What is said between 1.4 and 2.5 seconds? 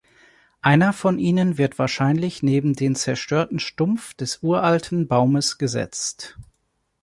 wird wahrscheinlich